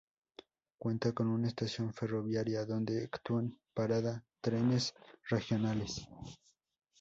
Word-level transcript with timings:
Cuenta 0.79 1.11
con 1.13 1.27
una 1.27 1.47
estación 1.47 1.93
ferroviaria 1.93 2.65
donde 2.65 2.97
efectúan 3.03 3.59
parada 3.75 4.25
trenes 4.41 4.95
regionales. 5.29 6.07